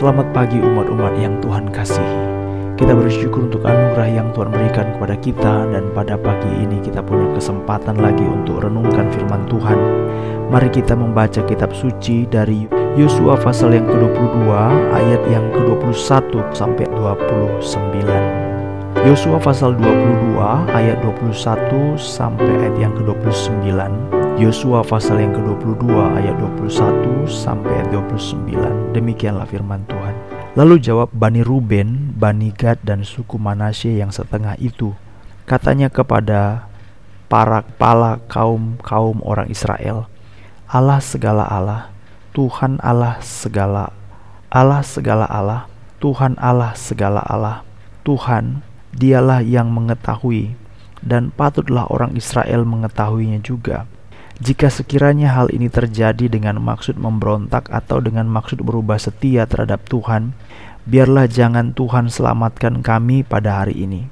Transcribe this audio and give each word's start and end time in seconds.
Selamat 0.00 0.32
pagi 0.32 0.56
umat-umat 0.56 1.12
yang 1.20 1.36
Tuhan 1.44 1.68
kasihi. 1.76 2.24
Kita 2.80 2.96
bersyukur 2.96 3.52
untuk 3.52 3.68
anugerah 3.68 4.08
yang 4.08 4.32
Tuhan 4.32 4.48
berikan 4.48 4.96
kepada 4.96 5.12
kita 5.20 5.68
dan 5.76 5.92
pada 5.92 6.16
pagi 6.16 6.48
ini 6.56 6.80
kita 6.80 7.04
punya 7.04 7.28
kesempatan 7.36 8.00
lagi 8.00 8.24
untuk 8.24 8.64
renungkan 8.64 9.12
firman 9.12 9.44
Tuhan. 9.44 9.76
Mari 10.48 10.72
kita 10.72 10.96
membaca 10.96 11.44
kitab 11.44 11.76
suci 11.76 12.24
dari 12.24 12.64
Yosua 12.96 13.36
pasal 13.44 13.76
yang 13.76 13.84
ke-22 13.92 14.48
ayat 14.88 15.20
yang 15.28 15.44
ke-21 15.52 16.32
sampai 16.56 16.88
29. 16.96 19.04
Yosua 19.04 19.36
pasal 19.36 19.76
22 19.76 20.40
ayat 20.72 20.96
21 21.04 22.00
sampai 22.00 22.48
ayat 22.56 22.88
yang 22.88 22.96
ke-29 22.96 23.68
Yosua 24.40 24.80
pasal 24.80 25.20
yang 25.20 25.36
ke-22 25.36 25.84
ayat 26.16 26.32
21 26.40 27.28
sampai 27.28 27.76
ayat 27.76 27.92
29. 27.92 28.96
Demikianlah 28.96 29.44
firman 29.44 29.84
Tuhan. 29.84 30.16
Lalu 30.56 30.80
jawab 30.80 31.12
Bani 31.12 31.44
Ruben, 31.44 32.16
Bani 32.16 32.48
Gad 32.48 32.80
dan 32.80 33.04
suku 33.04 33.36
Manasye 33.36 34.00
yang 34.00 34.08
setengah 34.08 34.56
itu. 34.56 34.96
Katanya 35.44 35.92
kepada 35.92 36.72
para 37.28 37.68
kepala 37.68 38.16
kaum-kaum 38.32 39.20
orang 39.28 39.52
Israel, 39.52 40.08
Allah 40.72 41.04
segala 41.04 41.44
Allah, 41.44 41.92
Tuhan 42.32 42.80
Allah 42.80 43.20
segala 43.20 43.92
Allah 44.48 44.80
segala 44.80 45.28
Allah, 45.28 45.68
Tuhan 46.00 46.40
Allah 46.40 46.72
segala 46.80 47.20
Allah, 47.28 47.60
Tuhan 48.08 48.64
dialah 48.96 49.44
yang 49.44 49.68
mengetahui 49.68 50.56
dan 51.04 51.28
patutlah 51.28 51.84
orang 51.92 52.16
Israel 52.16 52.64
mengetahuinya 52.64 53.44
juga 53.44 53.84
jika 54.40 54.72
sekiranya 54.72 55.36
hal 55.36 55.52
ini 55.52 55.68
terjadi 55.68 56.24
dengan 56.32 56.56
maksud 56.64 56.96
memberontak 56.96 57.68
atau 57.68 58.00
dengan 58.00 58.24
maksud 58.24 58.64
berubah 58.64 58.96
setia 58.96 59.44
terhadap 59.44 59.84
Tuhan, 59.84 60.32
biarlah 60.88 61.28
jangan 61.28 61.76
Tuhan 61.76 62.08
selamatkan 62.08 62.80
kami 62.80 63.20
pada 63.20 63.60
hari 63.60 63.84
ini. 63.84 64.08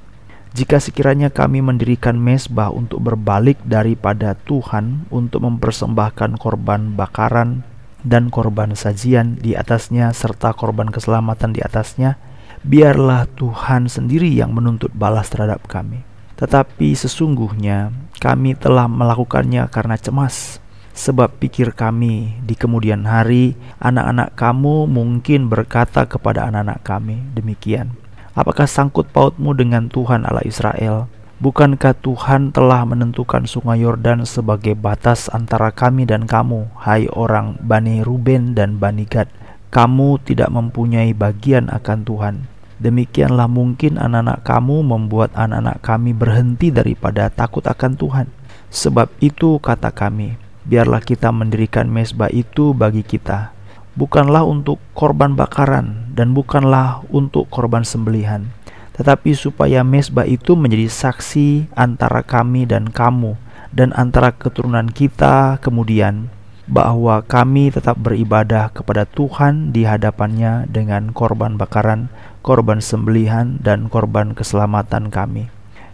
Jika 0.53 0.77
sekiranya 0.77 1.33
kami 1.33 1.65
mendirikan 1.65 2.17
mesbah 2.17 2.69
untuk 2.69 3.01
berbalik 3.01 3.57
daripada 3.65 4.37
Tuhan 4.45 5.09
untuk 5.09 5.45
mempersembahkan 5.49 6.37
korban 6.37 6.93
bakaran 6.93 7.65
dan 8.05 8.29
korban 8.29 8.77
sajian 8.77 9.33
di 9.37 9.57
atasnya 9.57 10.13
serta 10.13 10.53
korban 10.53 10.93
keselamatan 10.93 11.57
di 11.57 11.61
atasnya, 11.65 12.21
biarlah 12.61 13.25
Tuhan 13.33 13.89
sendiri 13.89 14.29
yang 14.29 14.53
menuntut 14.53 14.93
balas 14.93 15.29
terhadap 15.33 15.65
kami. 15.65 16.08
Tetapi 16.39 16.95
sesungguhnya 16.95 17.91
kami 18.23 18.55
telah 18.55 18.87
melakukannya 18.87 19.67
karena 19.67 19.99
cemas, 19.99 20.63
sebab 20.95 21.35
pikir 21.35 21.75
kami 21.75 22.39
di 22.47 22.55
kemudian 22.55 23.03
hari 23.03 23.59
anak-anak 23.83 24.39
kamu 24.39 24.87
mungkin 24.87 25.51
berkata 25.51 26.07
kepada 26.07 26.47
anak-anak 26.47 26.79
kami 26.87 27.19
demikian. 27.35 27.91
Apakah 28.39 28.71
sangkut 28.71 29.11
pautmu 29.11 29.51
dengan 29.51 29.91
Tuhan 29.91 30.23
Allah 30.23 30.47
Israel? 30.47 31.11
Bukankah 31.43 31.95
Tuhan 31.99 32.55
telah 32.55 32.87
menentukan 32.87 33.43
sungai 33.43 33.83
Yordan 33.83 34.23
sebagai 34.23 34.79
batas 34.79 35.27
antara 35.31 35.75
kami 35.75 36.07
dan 36.07 36.23
kamu, 36.23 36.71
hai 36.83 37.07
orang 37.11 37.59
Bani 37.59 37.99
Ruben 37.99 38.55
dan 38.55 38.79
Bani 38.79 39.03
Gad? 39.03 39.27
Kamu 39.71 40.23
tidak 40.23 40.51
mempunyai 40.51 41.11
bagian 41.11 41.67
akan 41.67 41.99
Tuhan 42.03 42.35
Demikianlah 42.79 43.51
mungkin 43.51 43.99
anak-anak 43.99 44.47
kamu 44.47 44.87
membuat 44.87 45.35
anak-anak 45.35 45.83
kami 45.83 46.15
berhenti 46.15 46.71
daripada 46.71 47.27
takut 47.27 47.67
akan 47.67 47.99
Tuhan. 47.99 48.27
Sebab 48.71 49.11
itu 49.19 49.59
kata 49.59 49.91
kami, 49.91 50.39
biarlah 50.63 51.03
kita 51.03 51.27
mendirikan 51.35 51.91
mesbah 51.91 52.31
itu 52.31 52.71
bagi 52.71 53.03
kita, 53.03 53.51
bukanlah 53.99 54.47
untuk 54.47 54.79
korban 54.95 55.35
bakaran 55.35 56.07
dan 56.15 56.31
bukanlah 56.31 57.03
untuk 57.11 57.51
korban 57.51 57.83
sembelihan, 57.83 58.47
tetapi 58.95 59.35
supaya 59.35 59.83
mesbah 59.83 60.23
itu 60.23 60.55
menjadi 60.55 60.87
saksi 60.87 61.75
antara 61.75 62.23
kami 62.23 62.63
dan 62.63 62.87
kamu 62.87 63.35
dan 63.75 63.91
antara 63.93 64.31
keturunan 64.33 64.89
kita 64.89 65.59
kemudian 65.61 66.31
bahwa 66.69 67.25
kami 67.25 67.73
tetap 67.73 67.97
beribadah 67.97 68.69
kepada 68.69 69.09
Tuhan 69.09 69.73
di 69.73 69.89
hadapannya 69.89 70.69
dengan 70.69 71.09
korban 71.09 71.57
bakaran, 71.57 72.13
korban 72.45 72.77
sembelihan, 72.77 73.57
dan 73.57 73.89
korban 73.89 74.37
keselamatan 74.37 75.09
kami. 75.09 75.49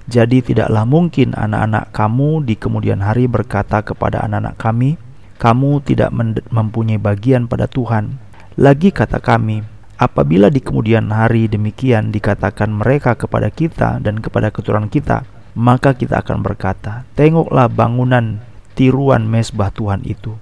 Jadi 0.06 0.44
tidaklah 0.44 0.84
mungkin 0.84 1.34
anak-anak 1.34 1.96
kamu 1.96 2.44
di 2.44 2.60
kemudian 2.60 3.02
hari 3.02 3.26
berkata 3.26 3.82
kepada 3.82 4.22
anak-anak 4.28 4.60
kami, 4.60 5.00
kamu 5.40 5.80
tidak 5.88 6.12
mempunyai 6.52 7.00
bagian 7.00 7.48
pada 7.48 7.72
Tuhan. 7.72 8.20
Lagi 8.60 8.92
kata 8.92 9.24
kami, 9.24 9.64
apabila 9.96 10.52
di 10.52 10.60
kemudian 10.60 11.08
hari 11.10 11.48
demikian 11.48 12.12
dikatakan 12.12 12.70
mereka 12.70 13.16
kepada 13.16 13.48
kita 13.48 14.04
dan 14.04 14.20
kepada 14.20 14.52
keturunan 14.52 14.92
kita, 14.92 15.24
maka 15.56 15.96
kita 15.96 16.20
akan 16.20 16.44
berkata, 16.44 17.08
tengoklah 17.16 17.72
bangunan 17.72 18.44
tiruan 18.76 19.24
mesbah 19.24 19.72
Tuhan 19.72 20.04
itu 20.04 20.36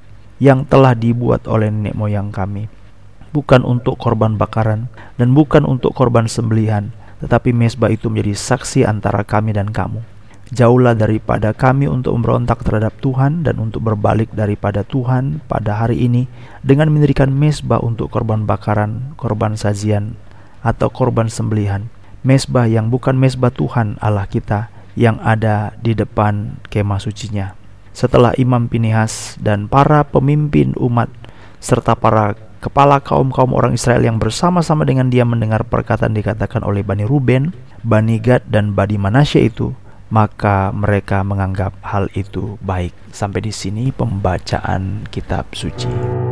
yang 0.44 0.68
telah 0.68 0.92
dibuat 0.92 1.48
oleh 1.48 1.72
nenek 1.72 1.96
moyang 1.96 2.28
kami, 2.28 2.68
bukan 3.32 3.64
untuk 3.64 3.96
korban 3.96 4.36
bakaran 4.36 4.92
dan 5.16 5.32
bukan 5.32 5.64
untuk 5.64 5.96
korban 5.96 6.28
sembelihan, 6.28 6.92
tetapi 7.24 7.56
mesbah 7.56 7.88
itu 7.88 8.12
menjadi 8.12 8.36
saksi 8.36 8.84
antara 8.84 9.24
kami 9.24 9.56
dan 9.56 9.72
kamu. 9.72 10.04
Jauhlah 10.52 11.00
daripada 11.00 11.56
kami 11.56 11.88
untuk 11.88 12.20
memberontak 12.20 12.60
terhadap 12.68 12.92
Tuhan 13.00 13.48
dan 13.48 13.56
untuk 13.64 13.88
berbalik 13.88 14.36
daripada 14.36 14.84
Tuhan 14.84 15.40
pada 15.48 15.80
hari 15.80 16.04
ini 16.04 16.28
dengan 16.60 16.92
mendirikan 16.92 17.32
mesbah 17.32 17.80
untuk 17.80 18.12
korban 18.12 18.44
bakaran, 18.44 19.16
korban 19.16 19.56
sajian, 19.56 20.20
atau 20.60 20.92
korban 20.92 21.32
sembelihan. 21.32 21.88
Mesbah 22.28 22.68
yang 22.68 22.92
bukan 22.92 23.16
mesbah 23.16 23.50
Tuhan 23.56 23.96
Allah 24.04 24.28
kita 24.28 24.68
yang 25.00 25.24
ada 25.24 25.72
di 25.80 25.96
depan 25.96 26.60
kemah 26.68 27.00
sucinya 27.02 27.63
setelah 27.94 28.34
Imam 28.36 28.66
Pinihas 28.68 29.38
dan 29.38 29.70
para 29.70 30.04
pemimpin 30.04 30.74
umat 30.82 31.08
serta 31.64 31.96
para 31.96 32.36
kepala 32.60 33.00
kaum-kaum 33.00 33.54
orang 33.54 33.78
Israel 33.78 34.04
yang 34.04 34.20
bersama-sama 34.20 34.84
dengan 34.84 35.08
dia 35.08 35.24
mendengar 35.24 35.64
perkataan 35.64 36.16
dikatakan 36.18 36.66
oleh 36.66 36.84
Bani 36.84 37.06
Ruben, 37.08 37.54
Bani 37.86 38.18
Gad 38.20 38.50
dan 38.50 38.72
Bani 38.72 38.96
Manasye 38.96 39.48
itu, 39.48 39.76
maka 40.08 40.72
mereka 40.72 41.24
menganggap 41.28 41.76
hal 41.84 42.08
itu 42.16 42.56
baik. 42.64 42.96
Sampai 43.12 43.44
di 43.44 43.52
sini 43.52 43.92
pembacaan 43.92 45.08
kitab 45.12 45.52
suci. 45.52 46.23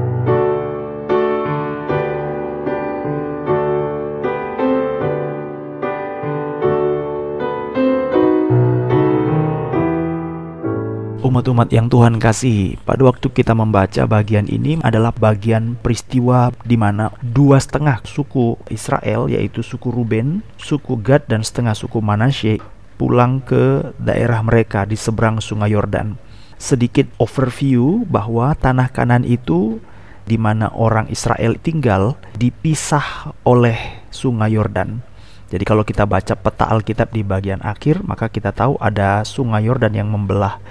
Umat-umat 11.41 11.73
yang 11.73 11.89
Tuhan 11.89 12.21
kasihi, 12.21 12.77
pada 12.85 13.01
waktu 13.01 13.25
kita 13.25 13.57
membaca 13.57 14.05
bagian 14.05 14.45
ini 14.45 14.77
adalah 14.85 15.09
bagian 15.09 15.73
peristiwa 15.73 16.53
di 16.61 16.77
mana 16.77 17.09
dua 17.17 17.57
setengah 17.57 17.97
suku 18.05 18.61
Israel, 18.69 19.25
yaitu 19.25 19.65
suku 19.65 19.89
Ruben, 19.89 20.45
suku 20.61 21.01
Gad, 21.01 21.25
dan 21.25 21.41
setengah 21.41 21.73
suku 21.73 21.97
Manasye 21.97 22.61
pulang 23.01 23.41
ke 23.41 23.89
daerah 23.97 24.45
mereka 24.45 24.85
di 24.85 24.93
seberang 24.93 25.41
sungai 25.41 25.73
Yordan. 25.73 26.13
Sedikit 26.61 27.09
overview 27.17 28.05
bahwa 28.05 28.53
tanah 28.53 28.93
kanan 28.93 29.25
itu 29.25 29.81
di 30.29 30.37
mana 30.37 30.69
orang 30.77 31.09
Israel 31.09 31.57
tinggal 31.57 32.21
dipisah 32.37 33.33
oleh 33.49 34.05
sungai 34.13 34.53
Yordan. 34.53 35.01
Jadi 35.49 35.65
kalau 35.65 35.81
kita 35.81 36.05
baca 36.05 36.37
peta 36.37 36.69
Alkitab 36.69 37.09
di 37.09 37.25
bagian 37.25 37.65
akhir, 37.65 38.05
maka 38.05 38.29
kita 38.29 38.53
tahu 38.53 38.77
ada 38.77 39.25
sungai 39.25 39.65
Yordan 39.65 39.97
yang 39.97 40.07
membelah 40.07 40.61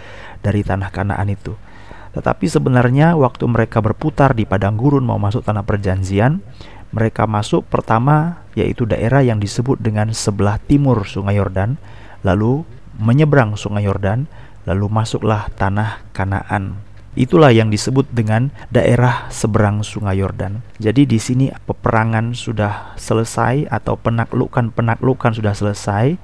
dari 0.41 0.65
tanah 0.65 0.93
Kanaan 0.93 1.29
itu. 1.33 1.57
Tetapi 2.11 2.51
sebenarnya 2.51 3.15
waktu 3.15 3.47
mereka 3.47 3.79
berputar 3.79 4.35
di 4.35 4.43
padang 4.43 4.75
gurun 4.75 5.07
mau 5.07 5.17
masuk 5.17 5.47
tanah 5.47 5.63
perjanjian, 5.63 6.43
mereka 6.91 7.31
masuk 7.31 7.63
pertama 7.71 8.43
yaitu 8.59 8.83
daerah 8.83 9.23
yang 9.23 9.39
disebut 9.39 9.79
dengan 9.79 10.11
sebelah 10.11 10.59
timur 10.59 11.07
Sungai 11.07 11.39
Yordan, 11.39 11.79
lalu 12.27 12.67
menyeberang 12.99 13.55
Sungai 13.55 13.87
Yordan, 13.87 14.27
lalu 14.67 14.91
masuklah 14.91 15.47
tanah 15.55 16.03
Kanaan. 16.11 16.83
Itulah 17.19 17.51
yang 17.51 17.75
disebut 17.75 18.07
dengan 18.15 18.55
daerah 18.71 19.27
seberang 19.35 19.83
Sungai 19.83 20.23
Yordan. 20.23 20.63
Jadi 20.79 21.11
di 21.11 21.19
sini 21.19 21.51
peperangan 21.51 22.39
sudah 22.39 22.95
selesai 22.95 23.67
atau 23.67 23.99
penaklukan-penaklukan 23.99 25.35
sudah 25.35 25.55
selesai 25.55 26.15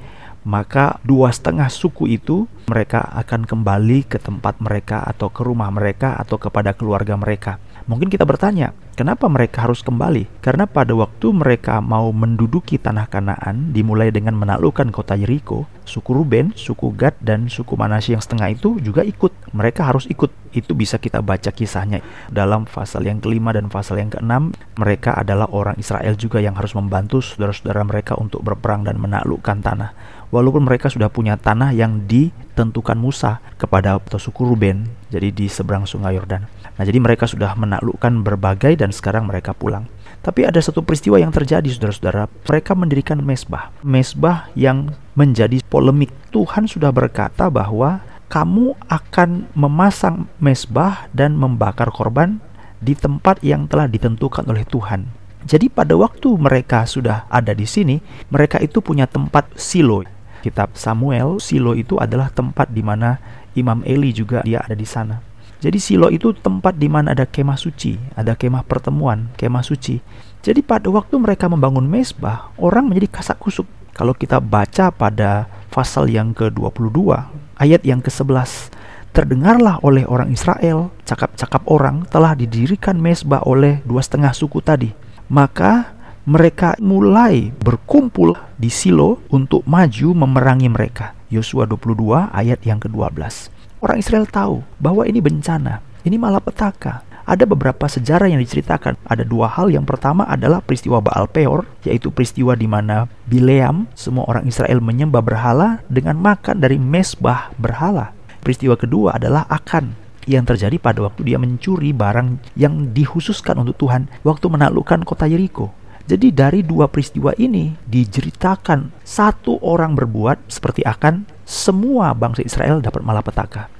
maka 0.46 1.02
dua 1.02 1.34
setengah 1.34 1.66
suku 1.66 2.06
itu 2.06 2.46
mereka 2.70 3.02
akan 3.18 3.42
kembali 3.42 4.06
ke 4.06 4.22
tempat 4.22 4.62
mereka 4.62 5.02
atau 5.02 5.26
ke 5.26 5.42
rumah 5.42 5.74
mereka 5.74 6.14
atau 6.14 6.38
kepada 6.38 6.70
keluarga 6.70 7.18
mereka. 7.18 7.58
Mungkin 7.86 8.10
kita 8.10 8.26
bertanya, 8.26 8.74
kenapa 8.98 9.30
mereka 9.30 9.62
harus 9.62 9.78
kembali? 9.78 10.42
Karena 10.42 10.66
pada 10.66 10.90
waktu 10.90 11.30
mereka 11.30 11.78
mau 11.78 12.10
menduduki 12.10 12.82
tanah 12.82 13.06
Kanaan, 13.06 13.70
dimulai 13.70 14.10
dengan 14.10 14.34
menaklukkan 14.34 14.90
kota 14.90 15.14
Yeriko, 15.14 15.70
suku 15.86 16.10
Ruben, 16.10 16.50
suku 16.58 16.90
Gad, 16.98 17.14
dan 17.22 17.46
suku 17.46 17.78
Manasye 17.78 18.18
yang 18.18 18.22
setengah 18.26 18.58
itu 18.58 18.82
juga 18.82 19.06
ikut. 19.06 19.30
Mereka 19.54 19.86
harus 19.86 20.10
ikut. 20.10 20.34
Itu 20.56 20.72
bisa 20.72 20.96
kita 20.96 21.20
baca 21.20 21.52
kisahnya. 21.52 22.00
Dalam 22.32 22.64
pasal 22.64 23.04
yang 23.04 23.20
kelima 23.20 23.52
dan 23.52 23.68
pasal 23.68 24.00
yang 24.00 24.08
keenam 24.08 24.56
mereka 24.80 25.12
adalah 25.12 25.46
orang 25.52 25.76
Israel 25.76 26.16
juga 26.16 26.40
yang 26.40 26.56
harus 26.56 26.72
membantu 26.72 27.20
saudara-saudara 27.20 27.84
mereka 27.84 28.16
untuk 28.16 28.40
berperang 28.40 28.88
dan 28.88 28.96
menaklukkan 28.96 29.60
tanah. 29.60 29.90
Walaupun 30.34 30.66
mereka 30.66 30.90
sudah 30.90 31.06
punya 31.06 31.38
tanah 31.38 31.70
yang 31.70 32.08
ditentukan 32.10 32.98
Musa 32.98 33.38
kepada 33.60 34.02
suku 34.02 34.42
Ruben 34.42 34.90
jadi 35.06 35.30
di 35.30 35.46
seberang 35.46 35.86
sungai 35.86 36.18
Yordan. 36.18 36.48
Nah 36.76 36.82
jadi 36.82 36.98
mereka 36.98 37.30
sudah 37.30 37.54
menaklukkan 37.54 38.26
berbagai 38.26 38.74
dan 38.74 38.90
sekarang 38.90 39.30
mereka 39.30 39.54
pulang. 39.54 39.86
Tapi 40.26 40.42
ada 40.42 40.58
satu 40.58 40.82
peristiwa 40.82 41.22
yang 41.22 41.30
terjadi 41.30 41.70
saudara-saudara. 41.70 42.26
Mereka 42.50 42.74
mendirikan 42.74 43.22
mesbah. 43.22 43.70
Mesbah 43.86 44.50
yang 44.58 44.90
menjadi 45.14 45.62
polemik. 45.70 46.10
Tuhan 46.34 46.66
sudah 46.66 46.90
berkata 46.90 47.46
bahwa 47.46 48.02
kamu 48.26 48.74
akan 48.90 49.46
memasang 49.54 50.26
mesbah 50.42 51.06
dan 51.14 51.38
membakar 51.38 51.90
korban 51.94 52.42
di 52.82 52.92
tempat 52.98 53.40
yang 53.40 53.70
telah 53.70 53.86
ditentukan 53.86 54.44
oleh 54.50 54.66
Tuhan. 54.66 55.08
Jadi 55.46 55.70
pada 55.70 55.94
waktu 55.94 56.34
mereka 56.34 56.82
sudah 56.90 57.22
ada 57.30 57.54
di 57.54 57.64
sini, 57.70 58.02
mereka 58.34 58.58
itu 58.58 58.82
punya 58.82 59.06
tempat 59.06 59.46
silo. 59.54 60.02
Kitab 60.42 60.74
Samuel, 60.74 61.38
silo 61.38 61.78
itu 61.78 62.02
adalah 62.02 62.34
tempat 62.34 62.70
di 62.74 62.82
mana 62.82 63.22
Imam 63.54 63.86
Eli 63.86 64.10
juga 64.10 64.42
dia 64.42 64.58
ada 64.58 64.74
di 64.74 64.84
sana. 64.86 65.22
Jadi 65.62 65.78
silo 65.80 66.12
itu 66.12 66.34
tempat 66.36 66.76
di 66.76 66.90
mana 66.90 67.16
ada 67.16 67.24
kemah 67.24 67.56
suci, 67.56 67.96
ada 68.12 68.36
kemah 68.36 68.66
pertemuan, 68.66 69.32
kemah 69.40 69.64
suci. 69.64 70.02
Jadi 70.44 70.60
pada 70.60 70.90
waktu 70.92 71.16
mereka 71.16 71.48
membangun 71.48 71.86
mesbah, 71.88 72.52
orang 72.60 72.90
menjadi 72.90 73.22
kasak 73.22 73.40
kusuk. 73.40 73.66
Kalau 73.96 74.12
kita 74.12 74.42
baca 74.42 74.92
pada 74.92 75.48
pasal 75.72 76.12
yang 76.12 76.36
ke-22, 76.36 77.16
ayat 77.60 77.84
yang 77.84 78.04
ke-11 78.04 78.72
terdengarlah 79.16 79.80
oleh 79.80 80.04
orang 80.04 80.28
Israel 80.32 80.92
cakap-cakap 81.08 81.64
orang 81.68 82.04
telah 82.12 82.36
didirikan 82.36 83.00
mesbah 83.00 83.40
oleh 83.48 83.80
dua 83.88 84.04
setengah 84.04 84.36
suku 84.36 84.60
tadi. 84.60 84.92
Maka 85.32 85.96
mereka 86.28 86.76
mulai 86.82 87.54
berkumpul 87.62 88.36
di 88.60 88.68
Silo 88.68 89.24
untuk 89.32 89.64
maju 89.64 90.08
memerangi 90.12 90.68
mereka. 90.68 91.16
Yosua 91.26 91.66
22 91.66 92.30
ayat 92.30 92.62
yang 92.62 92.78
ke-12 92.78 93.56
orang 93.86 94.02
Israel 94.02 94.26
tahu 94.26 94.66
bahwa 94.82 95.06
ini 95.06 95.22
bencana 95.22 95.78
ini 96.02 96.18
malapetaka 96.18 97.05
ada 97.26 97.44
beberapa 97.44 97.90
sejarah 97.90 98.30
yang 98.30 98.38
diceritakan. 98.38 98.94
Ada 99.02 99.26
dua 99.26 99.50
hal. 99.50 99.74
Yang 99.74 99.90
pertama 99.92 100.24
adalah 100.24 100.62
peristiwa 100.62 101.02
Baal 101.02 101.26
Peor, 101.26 101.66
yaitu 101.82 102.14
peristiwa 102.14 102.54
di 102.54 102.70
mana 102.70 103.10
Bileam, 103.26 103.90
semua 103.98 104.24
orang 104.30 104.46
Israel 104.46 104.78
menyembah 104.78 105.20
berhala 105.20 105.82
dengan 105.90 106.16
makan 106.16 106.62
dari 106.62 106.78
mesbah 106.78 107.50
berhala. 107.58 108.14
Peristiwa 108.40 108.78
kedua 108.78 109.18
adalah 109.18 109.42
Akan, 109.50 109.98
yang 110.26 110.46
terjadi 110.46 110.78
pada 110.78 111.02
waktu 111.02 111.22
dia 111.22 111.38
mencuri 111.38 111.94
barang 111.94 112.54
yang 112.58 112.94
dihususkan 112.94 113.62
untuk 113.62 113.78
Tuhan 113.86 114.10
waktu 114.26 114.46
menaklukkan 114.46 115.06
kota 115.06 115.26
Yeriko. 115.26 115.70
Jadi 116.06 116.30
dari 116.30 116.62
dua 116.62 116.86
peristiwa 116.86 117.34
ini 117.34 117.74
diceritakan 117.82 119.02
satu 119.02 119.58
orang 119.58 119.98
berbuat 119.98 120.46
seperti 120.46 120.86
akan 120.86 121.26
semua 121.42 122.14
bangsa 122.14 122.46
Israel 122.46 122.78
dapat 122.78 123.02
malapetaka. 123.02 123.75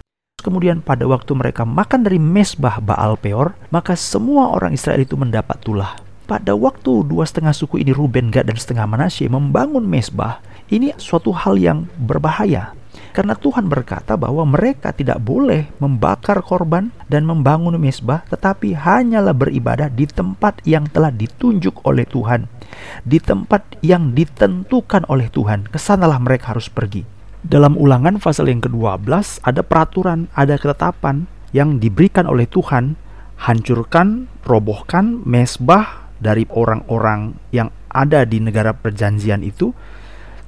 Kemudian 0.46 0.78
pada 0.78 1.02
waktu 1.10 1.34
mereka 1.34 1.66
makan 1.66 2.06
dari 2.06 2.22
mesbah 2.22 2.78
Baal 2.78 3.19
Peor, 3.19 3.58
maka 3.75 3.98
semua 3.98 4.54
orang 4.54 4.78
Israel 4.78 5.02
itu 5.02 5.19
mendapat 5.19 5.58
tulah. 5.58 5.98
Pada 6.31 6.54
waktu 6.54 7.02
dua 7.02 7.26
setengah 7.26 7.50
suku 7.50 7.82
ini 7.82 7.90
Ruben, 7.90 8.31
Gad, 8.31 8.46
dan 8.46 8.54
setengah 8.54 8.87
Manasye 8.87 9.26
membangun 9.26 9.82
mesbah, 9.82 10.38
ini 10.70 10.94
suatu 11.02 11.34
hal 11.34 11.58
yang 11.58 11.90
berbahaya. 11.98 12.78
Karena 13.10 13.34
Tuhan 13.34 13.66
berkata 13.66 14.14
bahwa 14.14 14.46
mereka 14.46 14.94
tidak 14.94 15.19
boleh 15.19 15.66
membakar 15.82 16.38
korban 16.46 16.94
dan 17.10 17.26
membangun 17.26 17.75
mesbah, 17.82 18.22
tetapi 18.31 18.70
hanyalah 18.70 19.34
beribadah 19.34 19.90
di 19.90 20.06
tempat 20.06 20.62
yang 20.62 20.87
telah 20.87 21.10
ditunjuk 21.10 21.82
oleh 21.82 22.06
Tuhan. 22.06 22.46
Di 23.02 23.19
tempat 23.19 23.82
yang 23.82 24.14
ditentukan 24.14 25.10
oleh 25.10 25.26
Tuhan, 25.26 25.66
ke 25.66 25.78
sanalah 25.82 26.22
mereka 26.22 26.54
harus 26.54 26.70
pergi. 26.70 27.16
Dalam 27.46 27.78
ulangan 27.78 28.19
pasal 28.19 28.50
yang 28.50 28.58
ke-12 28.58 29.06
ada 29.46 29.62
peraturan, 29.62 30.26
ada 30.34 30.58
ketetapan 30.58 31.31
yang 31.54 31.78
diberikan 31.78 32.26
oleh 32.26 32.43
Tuhan 32.50 32.98
hancurkan, 33.38 34.26
robohkan 34.43 35.22
mesbah 35.22 36.10
dari 36.19 36.43
orang-orang 36.50 37.38
yang 37.54 37.70
ada 37.87 38.26
di 38.26 38.43
negara 38.43 38.75
perjanjian 38.75 39.46
itu 39.46 39.70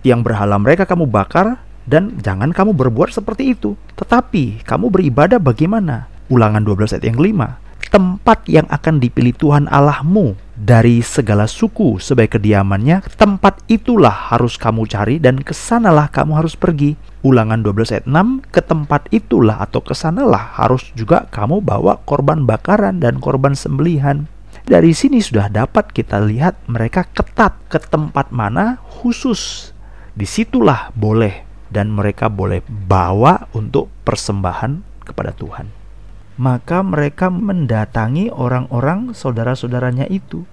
yang 0.03 0.27
berhala 0.27 0.59
mereka 0.59 0.91
kamu 0.91 1.07
bakar 1.07 1.63
dan 1.87 2.19
jangan 2.19 2.51
kamu 2.51 2.75
berbuat 2.75 3.15
seperti 3.15 3.55
itu. 3.55 3.79
Tetapi 3.95 4.67
kamu 4.67 4.91
beribadah 4.91 5.39
bagaimana? 5.39 6.11
Ulangan 6.27 6.67
12 6.67 6.99
ayat 6.99 7.07
yang 7.07 7.23
5 7.23 7.95
tempat 7.95 8.45
yang 8.51 8.67
akan 8.69 9.01
dipilih 9.01 9.33
Tuhan 9.39 9.65
Allahmu 9.71 10.37
dari 10.59 11.07
segala 11.07 11.47
suku 11.47 12.03
sebagai 12.03 12.43
kediamannya, 12.43 13.07
tempat 13.15 13.63
itulah 13.71 14.35
harus 14.35 14.59
kamu 14.59 14.91
cari 14.91 15.23
dan 15.23 15.39
ke 15.39 15.55
sanalah 15.55 16.11
kamu 16.11 16.35
harus 16.35 16.59
pergi. 16.59 16.99
Ulangan 17.23 17.63
12 17.63 17.95
ayat 17.95 18.07
6, 18.11 18.43
ke 18.51 18.59
tempat 18.67 19.07
itulah 19.15 19.63
atau 19.63 19.79
ke 19.79 19.95
sanalah 19.95 20.59
harus 20.59 20.91
juga 20.99 21.31
kamu 21.31 21.63
bawa 21.63 22.03
korban 22.03 22.43
bakaran 22.43 22.99
dan 22.99 23.23
korban 23.23 23.55
sembelihan. 23.55 24.27
Dari 24.67 24.91
sini 24.91 25.23
sudah 25.23 25.47
dapat 25.47 25.95
kita 25.95 26.19
lihat 26.27 26.59
mereka 26.67 27.07
ketat 27.07 27.55
ke 27.71 27.79
tempat 27.79 28.35
mana 28.35 28.83
khusus. 28.83 29.71
Di 30.19 30.27
situlah 30.27 30.91
boleh 30.99 31.47
dan 31.71 31.95
mereka 31.95 32.27
boleh 32.27 32.67
bawa 32.67 33.47
untuk 33.55 33.87
persembahan 34.03 35.07
kepada 35.07 35.31
Tuhan 35.31 35.78
maka 36.39 36.87
mereka 36.87 37.29
mendatangi 37.29 38.31
orang-orang 38.31 39.13
saudara-saudaranya 39.13 40.07
itu. 40.07 40.47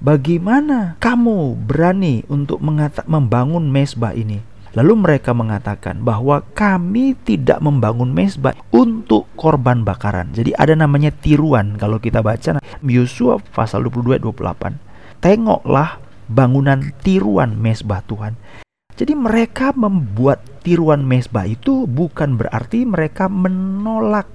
Bagaimana 0.00 0.96
kamu 0.98 1.54
berani 1.64 2.24
untuk 2.28 2.60
mengata 2.64 3.04
membangun 3.06 3.68
mesbah 3.68 4.16
ini? 4.16 4.40
Lalu 4.74 5.06
mereka 5.06 5.30
mengatakan 5.30 6.02
bahwa 6.02 6.42
kami 6.50 7.14
tidak 7.22 7.62
membangun 7.62 8.10
mesbah 8.10 8.58
untuk 8.74 9.30
korban 9.38 9.86
bakaran. 9.86 10.34
Jadi 10.34 10.50
ada 10.50 10.74
namanya 10.74 11.14
tiruan 11.14 11.78
kalau 11.78 12.02
kita 12.02 12.26
baca 12.26 12.58
Yosua 12.82 13.38
pasal 13.54 13.86
22 13.86 14.18
28. 14.18 15.22
Tengoklah 15.22 16.02
bangunan 16.26 16.90
tiruan 17.06 17.54
mesbah 17.54 18.02
Tuhan. 18.02 18.34
Jadi 18.98 19.14
mereka 19.14 19.70
membuat 19.74 20.42
tiruan 20.66 21.06
mesbah 21.06 21.46
itu 21.46 21.86
bukan 21.86 22.34
berarti 22.34 22.82
mereka 22.82 23.30
menolak 23.30 24.26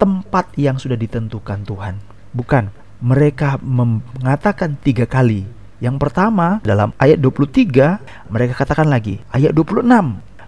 tempat 0.00 0.48
yang 0.56 0.80
sudah 0.80 0.96
ditentukan 0.96 1.68
Tuhan. 1.68 2.00
Bukan, 2.32 2.72
mereka 3.04 3.60
mengatakan 3.60 4.80
tiga 4.80 5.04
kali. 5.04 5.44
Yang 5.80 5.96
pertama 6.08 6.60
dalam 6.64 6.92
ayat 7.00 7.20
23 7.20 8.28
mereka 8.28 8.52
katakan 8.52 8.92
lagi 8.92 9.16
ayat 9.32 9.56
26 9.56 9.88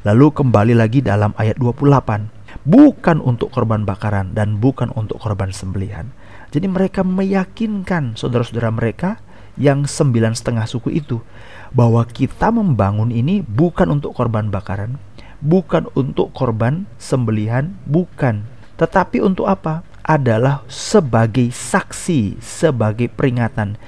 lalu 0.05 0.27
kembali 0.29 0.77
lagi 0.77 1.01
dalam 1.01 1.33
ayat 1.41 1.57
28 1.57 2.69
bukan 2.69 3.17
untuk 3.25 3.49
korban 3.49 3.89
bakaran 3.89 4.37
dan 4.37 4.61
bukan 4.61 4.93
untuk 4.93 5.17
korban 5.25 5.49
sembelihan. 5.49 6.13
Jadi 6.53 6.69
mereka 6.69 7.01
meyakinkan 7.01 8.13
saudara-saudara 8.13 8.69
mereka 8.69 9.25
yang 9.57 9.89
sembilan 9.89 10.37
setengah 10.37 10.69
suku 10.69 10.93
itu 10.93 11.25
bahwa 11.73 12.05
kita 12.05 12.53
membangun 12.53 13.09
ini 13.09 13.41
bukan 13.41 13.89
untuk 13.89 14.13
korban 14.13 14.53
bakaran, 14.53 15.01
bukan 15.41 15.89
untuk 15.97 16.37
korban 16.37 16.85
sembelihan, 17.01 17.73
bukan 17.89 18.52
tetapi 18.83 19.23
untuk 19.23 19.47
apa? 19.47 19.87
Adalah 20.03 20.67
sebagai 20.67 21.55
saksi, 21.55 22.43
sebagai 22.43 23.07
peringatan. 23.07 23.79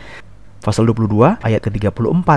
Pasal 0.62 0.86
22 0.86 1.42
ayat 1.42 1.58
ke-34. 1.66 2.30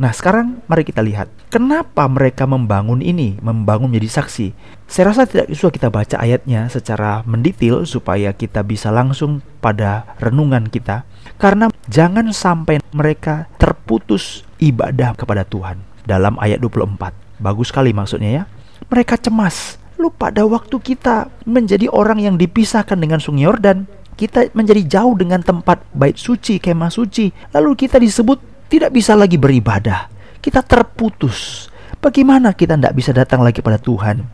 Nah, 0.00 0.08
sekarang 0.08 0.64
mari 0.64 0.88
kita 0.88 1.04
lihat 1.04 1.28
kenapa 1.52 2.08
mereka 2.08 2.48
membangun 2.48 3.04
ini, 3.04 3.36
membangun 3.44 3.92
menjadi 3.92 4.24
saksi. 4.24 4.56
Saya 4.88 5.12
rasa 5.12 5.28
tidak 5.28 5.52
usah 5.52 5.68
kita 5.68 5.92
baca 5.92 6.16
ayatnya 6.16 6.72
secara 6.72 7.20
mendetail 7.28 7.84
supaya 7.84 8.32
kita 8.32 8.64
bisa 8.64 8.88
langsung 8.88 9.44
pada 9.60 10.16
renungan 10.16 10.72
kita. 10.72 11.04
Karena 11.36 11.68
jangan 11.92 12.32
sampai 12.32 12.80
mereka 12.96 13.52
terputus 13.60 14.48
ibadah 14.56 15.12
kepada 15.12 15.44
Tuhan. 15.44 15.84
Dalam 16.08 16.40
ayat 16.40 16.56
24. 16.64 17.12
Bagus 17.36 17.68
sekali 17.68 17.92
maksudnya 17.92 18.30
ya. 18.32 18.44
Mereka 18.88 19.20
cemas 19.20 19.81
Lalu 20.02 20.18
pada 20.18 20.42
waktu 20.42 20.82
kita 20.82 21.30
menjadi 21.46 21.86
orang 21.86 22.18
yang 22.18 22.34
dipisahkan 22.34 22.98
dengan 22.98 23.22
sungai 23.22 23.46
Yordan, 23.46 23.86
kita 24.18 24.50
menjadi 24.50 24.98
jauh 24.98 25.14
dengan 25.14 25.46
tempat 25.46 25.78
bait 25.94 26.18
suci, 26.18 26.58
kemah 26.58 26.90
suci, 26.90 27.30
lalu 27.54 27.78
kita 27.78 28.02
disebut 28.02 28.66
tidak 28.66 28.90
bisa 28.98 29.14
lagi 29.14 29.38
beribadah. 29.38 30.10
Kita 30.42 30.58
terputus. 30.66 31.70
Bagaimana 32.02 32.50
kita 32.50 32.74
tidak 32.74 32.98
bisa 32.98 33.14
datang 33.14 33.46
lagi 33.46 33.62
pada 33.62 33.78
Tuhan? 33.78 34.26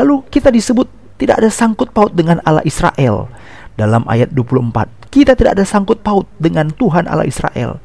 Lalu 0.00 0.24
kita 0.32 0.48
disebut 0.48 0.88
tidak 1.20 1.44
ada 1.44 1.52
sangkut 1.52 1.92
paut 1.92 2.16
dengan 2.16 2.40
Allah 2.48 2.64
Israel. 2.64 3.28
Dalam 3.76 4.08
ayat 4.08 4.32
24, 4.32 5.12
kita 5.12 5.36
tidak 5.36 5.60
ada 5.60 5.68
sangkut 5.68 6.00
paut 6.00 6.24
dengan 6.40 6.72
Tuhan 6.72 7.04
Allah 7.04 7.28
Israel. 7.28 7.76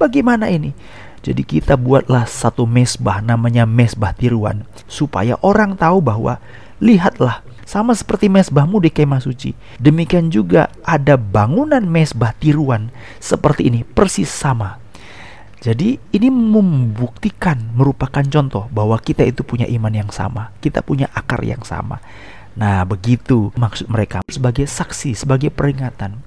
Bagaimana 0.00 0.48
ini? 0.48 0.72
Jadi 1.20 1.44
kita 1.44 1.76
buatlah 1.76 2.24
satu 2.24 2.64
mesbah 2.64 3.20
namanya 3.20 3.68
mesbah 3.68 4.16
tiruan 4.16 4.64
supaya 4.88 5.36
orang 5.44 5.76
tahu 5.76 6.00
bahwa 6.00 6.40
lihatlah 6.78 7.44
Sama 7.68 7.92
seperti 7.92 8.32
mesbahmu 8.32 8.80
di 8.80 8.88
kemah 8.88 9.20
suci. 9.20 9.52
Demikian 9.76 10.32
juga 10.32 10.72
ada 10.80 11.20
bangunan 11.20 11.84
mesbah 11.84 12.32
tiruan 12.32 12.88
seperti 13.20 13.68
ini, 13.68 13.84
persis 13.84 14.32
sama. 14.32 14.80
Jadi 15.60 16.00
ini 16.16 16.32
membuktikan, 16.32 17.60
merupakan 17.76 18.24
contoh 18.24 18.72
bahwa 18.72 18.96
kita 18.96 19.20
itu 19.20 19.44
punya 19.44 19.68
iman 19.68 19.92
yang 19.92 20.08
sama. 20.08 20.48
Kita 20.64 20.80
punya 20.80 21.12
akar 21.12 21.44
yang 21.44 21.60
sama. 21.60 22.00
Nah 22.56 22.88
begitu 22.88 23.52
maksud 23.52 23.92
mereka 23.92 24.24
sebagai 24.32 24.64
saksi, 24.64 25.12
sebagai 25.12 25.52
peringatan. 25.52 26.24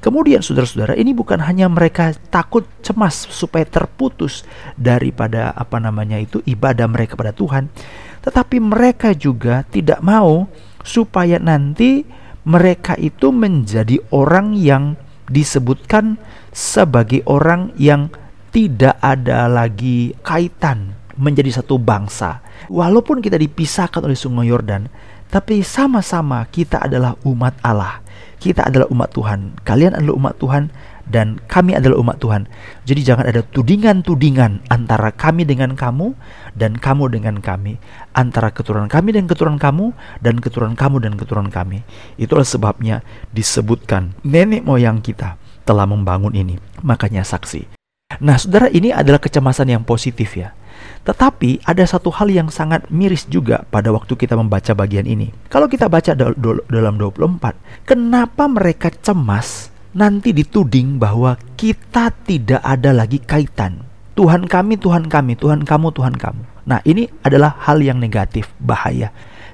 Kemudian 0.00 0.40
saudara-saudara, 0.40 0.96
ini 0.96 1.12
bukan 1.12 1.44
hanya 1.44 1.68
mereka 1.68 2.16
takut 2.32 2.64
cemas 2.80 3.28
supaya 3.28 3.68
terputus 3.68 4.48
daripada 4.80 5.52
apa 5.52 5.76
namanya 5.76 6.16
itu 6.16 6.40
ibadah 6.48 6.88
mereka 6.88 7.20
pada 7.20 7.36
Tuhan, 7.36 7.68
tetapi 8.20 8.60
mereka 8.60 9.12
juga 9.16 9.64
tidak 9.68 10.00
mau 10.04 10.48
supaya 10.84 11.36
nanti 11.40 12.04
mereka 12.44 12.96
itu 12.96 13.32
menjadi 13.32 14.00
orang 14.12 14.56
yang 14.56 14.96
disebutkan 15.28 16.16
sebagai 16.50 17.22
orang 17.28 17.70
yang 17.76 18.10
tidak 18.50 18.98
ada 18.98 19.46
lagi 19.46 20.16
kaitan 20.24 20.96
menjadi 21.14 21.62
satu 21.62 21.78
bangsa. 21.78 22.42
Walaupun 22.66 23.22
kita 23.22 23.38
dipisahkan 23.38 24.02
oleh 24.02 24.16
Sungai 24.16 24.50
Yordan, 24.50 24.88
tapi 25.30 25.62
sama-sama 25.62 26.42
kita 26.50 26.82
adalah 26.82 27.14
umat 27.22 27.54
Allah 27.62 28.02
kita 28.40 28.72
adalah 28.72 28.88
umat 28.88 29.12
Tuhan, 29.12 29.60
kalian 29.68 29.92
adalah 30.00 30.16
umat 30.16 30.34
Tuhan, 30.40 30.72
dan 31.10 31.42
kami 31.50 31.74
adalah 31.74 31.98
umat 31.98 32.22
Tuhan. 32.22 32.46
Jadi 32.86 33.00
jangan 33.02 33.26
ada 33.26 33.42
tudingan-tudingan 33.42 34.70
antara 34.70 35.10
kami 35.10 35.42
dengan 35.42 35.74
kamu 35.74 36.14
dan 36.54 36.78
kamu 36.78 37.10
dengan 37.10 37.42
kami, 37.42 37.82
antara 38.14 38.54
keturunan 38.54 38.86
kami 38.86 39.10
dan 39.18 39.26
keturunan 39.26 39.58
kamu 39.58 39.90
dan 40.22 40.38
keturunan 40.38 40.78
kamu 40.78 40.96
dan 41.02 41.12
keturunan 41.18 41.50
kami. 41.50 41.82
Itulah 42.16 42.46
sebabnya 42.46 43.02
disebutkan 43.34 44.14
nenek 44.22 44.62
moyang 44.62 45.02
kita 45.02 45.34
telah 45.66 45.84
membangun 45.84 46.32
ini, 46.32 46.56
makanya 46.80 47.26
saksi. 47.26 47.66
Nah, 48.18 48.34
saudara, 48.34 48.66
ini 48.66 48.90
adalah 48.90 49.22
kecemasan 49.22 49.70
yang 49.70 49.86
positif 49.86 50.34
ya. 50.34 50.50
Tetapi 51.06 51.62
ada 51.62 51.86
satu 51.86 52.10
hal 52.10 52.26
yang 52.28 52.50
sangat 52.50 52.90
miris 52.90 53.24
juga 53.30 53.62
pada 53.70 53.94
waktu 53.94 54.18
kita 54.18 54.34
membaca 54.34 54.74
bagian 54.74 55.06
ini. 55.06 55.30
Kalau 55.46 55.70
kita 55.70 55.86
baca 55.86 56.12
dalam 56.12 56.94
24, 56.98 57.86
kenapa 57.86 58.44
mereka 58.50 58.90
cemas 58.90 59.69
nanti 59.90 60.30
dituding 60.30 61.02
bahwa 61.02 61.34
kita 61.58 62.14
tidak 62.26 62.62
ada 62.62 62.94
lagi 62.94 63.18
kaitan. 63.18 63.82
Tuhan 64.14 64.46
kami, 64.46 64.76
Tuhan 64.76 65.08
kami, 65.08 65.34
Tuhan 65.38 65.64
kamu, 65.64 65.96
Tuhan 65.96 66.14
kamu. 66.14 66.42
Nah, 66.68 66.84
ini 66.84 67.08
adalah 67.24 67.56
hal 67.64 67.80
yang 67.80 67.96
negatif, 67.96 68.52
bahaya. 68.60 69.10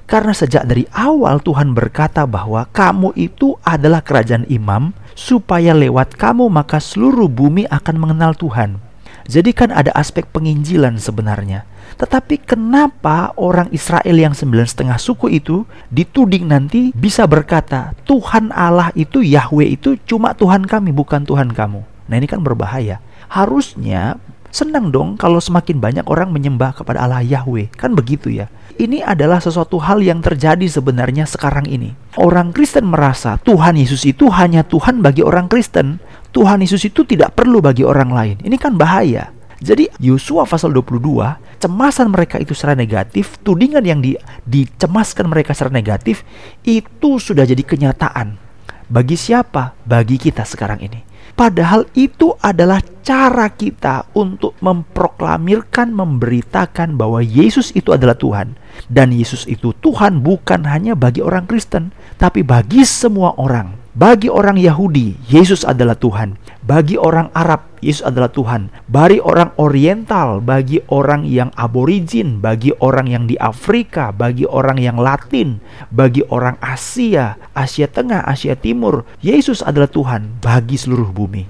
Karena 0.07 0.31
sejak 0.31 0.63
dari 0.63 0.87
awal 0.95 1.43
Tuhan 1.43 1.75
berkata 1.75 2.23
bahwa 2.23 2.67
kamu 2.71 3.15
itu 3.15 3.59
adalah 3.63 4.03
kerajaan 4.03 4.47
imam, 4.47 4.95
supaya 5.15 5.75
lewat 5.75 6.15
kamu 6.15 6.47
maka 6.47 6.79
seluruh 6.79 7.27
bumi 7.27 7.67
akan 7.67 7.95
mengenal 7.95 8.31
Tuhan. 8.35 8.86
Jadi 9.27 9.51
kan 9.51 9.75
ada 9.75 9.91
aspek 9.93 10.23
penginjilan 10.31 10.95
sebenarnya. 10.97 11.67
Tetapi 11.99 12.43
kenapa 12.47 13.35
orang 13.35 13.67
Israel 13.75 14.15
yang 14.15 14.31
sembilan 14.31 14.67
setengah 14.67 14.97
suku 14.99 15.27
itu 15.35 15.67
dituding 15.91 16.47
nanti 16.47 16.95
bisa 16.95 17.27
berkata 17.27 17.91
Tuhan 18.07 18.55
Allah 18.55 18.91
itu 18.95 19.19
Yahweh 19.19 19.75
itu 19.75 19.99
cuma 20.07 20.31
Tuhan 20.31 20.63
kami 20.63 20.95
bukan 20.95 21.27
Tuhan 21.27 21.51
kamu. 21.51 21.83
Nah 22.07 22.15
ini 22.15 22.27
kan 22.27 22.39
berbahaya. 22.39 23.03
Harusnya 23.27 24.15
senang 24.47 24.89
dong 24.89 25.19
kalau 25.19 25.43
semakin 25.43 25.77
banyak 25.77 26.05
orang 26.07 26.31
menyembah 26.31 26.73
kepada 26.73 27.03
Allah 27.03 27.21
Yahweh. 27.21 27.67
Kan 27.75 27.93
begitu 27.93 28.31
ya. 28.31 28.47
Ini 28.77 29.01
adalah 29.01 29.41
sesuatu 29.41 29.81
hal 29.81 30.05
yang 30.05 30.21
terjadi 30.21 30.69
sebenarnya 30.69 31.25
sekarang 31.25 31.65
ini. 31.65 31.97
Orang 32.13 32.53
Kristen 32.53 32.85
merasa 32.85 33.41
Tuhan 33.41 33.73
Yesus 33.73 34.05
itu 34.05 34.29
hanya 34.29 34.61
Tuhan 34.61 35.01
bagi 35.01 35.25
orang 35.25 35.49
Kristen. 35.49 35.97
Tuhan 36.37 36.61
Yesus 36.61 36.85
itu 36.85 37.01
tidak 37.01 37.33
perlu 37.33 37.65
bagi 37.65 37.81
orang 37.81 38.13
lain. 38.13 38.37
Ini 38.45 38.61
kan 38.61 38.77
bahaya. 38.77 39.33
Jadi 39.57 39.89
Yosua 39.97 40.45
pasal 40.45 40.69
22, 40.69 41.57
cemasan 41.57 42.13
mereka 42.13 42.37
itu 42.37 42.53
secara 42.53 42.77
negatif, 42.77 43.41
tudingan 43.41 43.81
yang 43.81 43.97
di, 44.05 44.13
dicemaskan 44.45 45.33
mereka 45.33 45.57
secara 45.57 45.73
negatif, 45.73 46.21
itu 46.61 47.17
sudah 47.17 47.41
jadi 47.41 47.65
kenyataan. 47.65 48.37
Bagi 48.85 49.17
siapa? 49.17 49.73
Bagi 49.81 50.21
kita 50.21 50.45
sekarang 50.45 50.85
ini. 50.85 51.01
Padahal 51.33 51.89
itu 51.97 52.37
adalah 52.37 52.85
cara 53.01 53.49
kita 53.49 54.05
untuk 54.13 54.53
memproklamirkan, 54.61 55.89
memberitakan 55.89 57.01
bahwa 57.01 57.17
Yesus 57.25 57.73
itu 57.73 57.97
adalah 57.97 58.13
Tuhan. 58.13 58.53
Dan 58.85 59.09
Yesus 59.09 59.49
itu 59.49 59.73
Tuhan 59.81 60.21
bukan 60.21 60.69
hanya 60.69 60.93
bagi 60.93 61.25
orang 61.25 61.49
Kristen, 61.49 61.89
tapi 62.21 62.45
bagi 62.45 62.85
semua 62.85 63.33
orang. 63.41 63.86
Bagi 63.97 64.29
orang 64.29 64.61
Yahudi, 64.61 65.17
Yesus 65.25 65.65
adalah 65.65 65.97
Tuhan. 65.97 66.37
Bagi 66.61 67.01
orang 67.01 67.33
Arab, 67.33 67.65
Yesus 67.81 68.05
adalah 68.05 68.29
Tuhan. 68.29 68.69
Bagi 68.85 69.17
orang 69.17 69.57
Oriental, 69.57 70.37
bagi 70.37 70.77
orang 70.93 71.25
yang 71.25 71.49
aborigin, 71.57 72.37
bagi 72.37 72.69
orang 72.77 73.09
yang 73.09 73.25
di 73.25 73.33
Afrika, 73.41 74.13
bagi 74.13 74.45
orang 74.45 74.77
yang 74.77 75.01
Latin, 75.01 75.57
bagi 75.89 76.21
orang 76.29 76.61
Asia, 76.61 77.41
Asia 77.57 77.89
Tengah, 77.89 78.21
Asia 78.21 78.53
Timur, 78.53 79.01
Yesus 79.17 79.65
adalah 79.65 79.89
Tuhan 79.89 80.45
bagi 80.45 80.77
seluruh 80.77 81.09
bumi. 81.09 81.49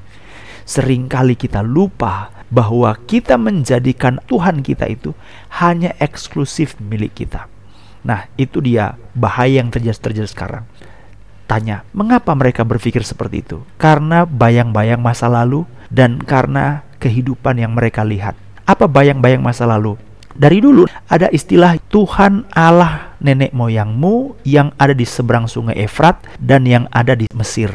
Seringkali 0.64 1.36
kita 1.36 1.60
lupa 1.60 2.32
bahwa 2.48 2.96
kita 2.96 3.36
menjadikan 3.36 4.24
Tuhan 4.24 4.64
kita 4.64 4.88
itu 4.88 5.12
hanya 5.60 5.92
eksklusif 6.00 6.80
milik 6.80 7.12
kita. 7.12 7.52
Nah, 8.08 8.32
itu 8.40 8.64
dia 8.64 8.96
bahaya 9.12 9.60
yang 9.60 9.68
terjadi 9.68 10.00
terjadi 10.00 10.32
sekarang 10.32 10.64
tanya, 11.48 11.88
mengapa 11.96 12.36
mereka 12.36 12.68
berpikir 12.68 13.02
seperti 13.02 13.42
itu? 13.42 13.58
Karena 13.80 14.28
bayang-bayang 14.28 15.00
masa 15.00 15.32
lalu 15.32 15.64
dan 15.88 16.20
karena 16.20 16.84
kehidupan 17.00 17.58
yang 17.58 17.72
mereka 17.72 18.04
lihat. 18.04 18.36
Apa 18.68 18.86
bayang-bayang 18.86 19.40
masa 19.40 19.64
lalu? 19.64 19.96
Dari 20.38 20.62
dulu 20.62 20.86
ada 21.10 21.32
istilah 21.34 21.82
Tuhan 21.90 22.46
Allah 22.54 23.18
nenek 23.18 23.58
moyangmu 23.58 24.38
yang 24.46 24.70
ada 24.78 24.94
di 24.94 25.02
seberang 25.02 25.50
sungai 25.50 25.74
Efrat 25.82 26.22
dan 26.38 26.68
yang 26.70 26.86
ada 26.94 27.18
di 27.18 27.26
Mesir. 27.34 27.74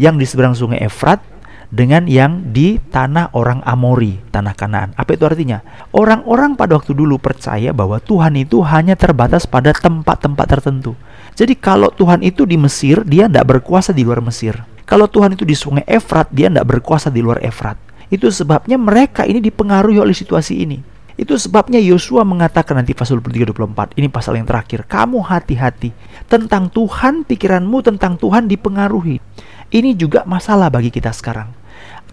Yang 0.00 0.14
di 0.16 0.26
seberang 0.30 0.54
sungai 0.56 0.80
Efrat 0.80 1.20
dengan 1.68 2.08
yang 2.08 2.48
di 2.48 2.80
tanah 2.80 3.36
orang 3.36 3.60
Amori, 3.60 4.16
tanah 4.32 4.56
Kanaan. 4.56 4.96
Apa 4.96 5.20
itu 5.20 5.28
artinya? 5.28 5.60
Orang-orang 5.92 6.56
pada 6.56 6.80
waktu 6.80 6.96
dulu 6.96 7.20
percaya 7.20 7.76
bahwa 7.76 8.00
Tuhan 8.00 8.40
itu 8.40 8.64
hanya 8.64 8.96
terbatas 8.96 9.44
pada 9.44 9.76
tempat-tempat 9.76 10.46
tertentu. 10.48 10.96
Jadi 11.38 11.54
kalau 11.54 11.94
Tuhan 11.94 12.26
itu 12.26 12.42
di 12.42 12.58
Mesir, 12.58 13.06
dia 13.06 13.30
tidak 13.30 13.46
berkuasa 13.46 13.94
di 13.94 14.02
luar 14.02 14.18
Mesir. 14.18 14.58
Kalau 14.82 15.06
Tuhan 15.06 15.38
itu 15.38 15.46
di 15.46 15.54
sungai 15.54 15.86
Efrat, 15.86 16.26
dia 16.34 16.50
tidak 16.50 16.66
berkuasa 16.66 17.14
di 17.14 17.22
luar 17.22 17.38
Efrat. 17.46 17.78
Itu 18.10 18.26
sebabnya 18.26 18.74
mereka 18.74 19.22
ini 19.22 19.38
dipengaruhi 19.38 20.02
oleh 20.02 20.10
situasi 20.10 20.66
ini. 20.66 20.82
Itu 21.14 21.38
sebabnya 21.38 21.78
Yosua 21.78 22.26
mengatakan 22.26 22.82
nanti 22.82 22.90
pasal 22.90 23.22
23 23.22 23.54
24, 23.54 23.94
ini 23.94 24.10
pasal 24.10 24.34
yang 24.34 24.50
terakhir, 24.50 24.82
kamu 24.90 25.22
hati-hati 25.22 25.94
tentang 26.26 26.74
Tuhan, 26.74 27.22
pikiranmu 27.22 27.86
tentang 27.86 28.18
Tuhan 28.18 28.50
dipengaruhi. 28.50 29.22
Ini 29.70 29.94
juga 29.94 30.26
masalah 30.26 30.74
bagi 30.74 30.90
kita 30.90 31.14
sekarang. 31.14 31.54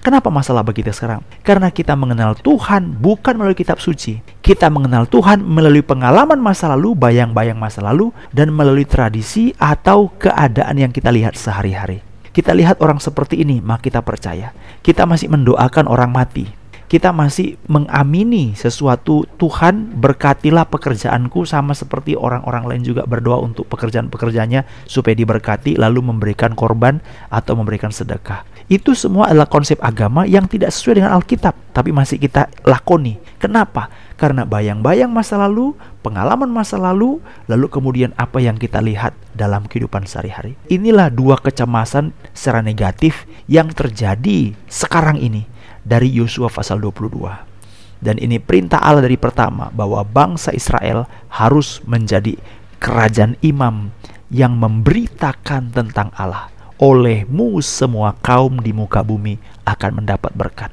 Kenapa 0.06 0.30
masalah 0.30 0.62
bagi 0.62 0.86
kita 0.86 0.94
sekarang? 0.94 1.26
Karena 1.42 1.74
kita 1.74 1.98
mengenal 1.98 2.38
Tuhan 2.38 2.94
bukan 3.02 3.42
melalui 3.42 3.58
kitab 3.58 3.82
suci. 3.82 4.22
Kita 4.38 4.70
mengenal 4.70 5.10
Tuhan 5.10 5.42
melalui 5.42 5.82
pengalaman 5.82 6.38
masa 6.38 6.70
lalu, 6.70 6.94
bayang-bayang 6.94 7.58
masa 7.58 7.82
lalu, 7.82 8.14
dan 8.30 8.54
melalui 8.54 8.86
tradisi 8.86 9.58
atau 9.58 10.14
keadaan 10.22 10.78
yang 10.78 10.94
kita 10.94 11.10
lihat 11.10 11.34
sehari-hari. 11.34 12.06
Kita 12.30 12.54
lihat 12.54 12.86
orang 12.86 13.02
seperti 13.02 13.42
ini, 13.42 13.66
maka 13.66 13.90
kita 13.90 14.06
percaya. 14.06 14.54
Kita 14.86 15.10
masih 15.10 15.26
mendoakan 15.26 15.90
orang 15.90 16.14
mati. 16.14 16.54
Kita 16.86 17.10
masih 17.10 17.58
mengamini 17.66 18.54
sesuatu 18.54 19.26
Tuhan 19.42 19.98
berkatilah 19.98 20.70
pekerjaanku 20.70 21.50
sama 21.50 21.74
seperti 21.74 22.14
orang-orang 22.14 22.70
lain 22.70 22.84
juga 22.86 23.10
berdoa 23.10 23.42
untuk 23.42 23.66
pekerjaan-pekerjaannya 23.74 24.86
supaya 24.86 25.18
diberkati 25.18 25.82
lalu 25.82 26.06
memberikan 26.06 26.54
korban 26.54 27.02
atau 27.34 27.58
memberikan 27.58 27.90
sedekah. 27.90 28.46
Itu 28.66 28.98
semua 28.98 29.30
adalah 29.30 29.46
konsep 29.46 29.78
agama 29.78 30.26
yang 30.26 30.50
tidak 30.50 30.74
sesuai 30.74 30.98
dengan 30.98 31.14
Alkitab, 31.14 31.54
tapi 31.70 31.94
masih 31.94 32.18
kita 32.18 32.50
lakoni. 32.66 33.22
Kenapa? 33.38 33.94
Karena 34.18 34.42
bayang-bayang 34.42 35.14
masa 35.14 35.38
lalu, 35.38 35.78
pengalaman 36.02 36.50
masa 36.50 36.82
lalu, 36.82 37.22
lalu 37.46 37.70
kemudian 37.70 38.10
apa 38.18 38.42
yang 38.42 38.58
kita 38.58 38.82
lihat 38.82 39.14
dalam 39.38 39.70
kehidupan 39.70 40.10
sehari-hari. 40.10 40.58
Inilah 40.66 41.14
dua 41.14 41.38
kecemasan 41.38 42.10
secara 42.34 42.66
negatif 42.66 43.30
yang 43.46 43.70
terjadi 43.70 44.58
sekarang 44.66 45.22
ini 45.22 45.46
dari 45.86 46.10
Yosua 46.10 46.50
pasal 46.50 46.82
22. 46.82 48.02
Dan 48.02 48.18
ini 48.18 48.42
perintah 48.42 48.82
Allah 48.82 49.06
dari 49.06 49.18
pertama 49.22 49.70
bahwa 49.70 50.02
bangsa 50.02 50.50
Israel 50.58 51.06
harus 51.30 51.86
menjadi 51.86 52.34
kerajaan 52.82 53.38
imam 53.46 53.94
yang 54.34 54.58
memberitakan 54.58 55.70
tentang 55.70 56.10
Allah 56.18 56.55
olehmu 56.76 57.56
semua 57.64 58.20
kaum 58.20 58.60
di 58.60 58.76
muka 58.76 59.00
bumi 59.00 59.40
akan 59.64 60.04
mendapat 60.04 60.32
berkat. 60.36 60.72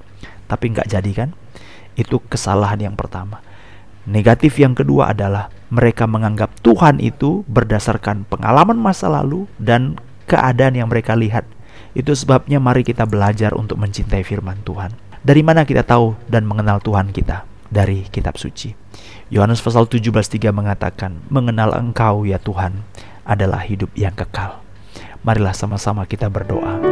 Tapi 0.50 0.74
nggak 0.74 0.90
jadi 0.90 1.12
kan? 1.14 1.30
Itu 1.94 2.18
kesalahan 2.26 2.82
yang 2.82 2.96
pertama. 2.98 3.38
Negatif 4.02 4.58
yang 4.58 4.74
kedua 4.74 5.14
adalah 5.14 5.46
mereka 5.70 6.10
menganggap 6.10 6.50
Tuhan 6.60 6.98
itu 6.98 7.46
berdasarkan 7.46 8.26
pengalaman 8.26 8.74
masa 8.74 9.06
lalu 9.06 9.46
dan 9.62 9.94
keadaan 10.26 10.74
yang 10.74 10.90
mereka 10.90 11.14
lihat. 11.14 11.46
Itu 11.94 12.16
sebabnya 12.18 12.58
mari 12.58 12.82
kita 12.82 13.06
belajar 13.06 13.54
untuk 13.54 13.78
mencintai 13.78 14.26
firman 14.26 14.58
Tuhan. 14.66 14.90
Dari 15.22 15.42
mana 15.46 15.62
kita 15.62 15.86
tahu 15.86 16.18
dan 16.26 16.42
mengenal 16.50 16.82
Tuhan 16.82 17.14
kita? 17.14 17.46
Dari 17.72 18.04
kitab 18.10 18.36
suci. 18.36 18.74
Yohanes 19.32 19.62
pasal 19.64 19.88
17:3 19.88 20.50
mengatakan, 20.52 21.22
"Mengenal 21.30 21.72
Engkau 21.78 22.26
ya 22.28 22.36
Tuhan 22.36 22.84
adalah 23.24 23.64
hidup 23.64 23.88
yang 23.96 24.12
kekal." 24.12 24.60
Marilah 25.22 25.54
sama-sama 25.54 26.02
kita 26.02 26.26
berdoa. 26.26 26.91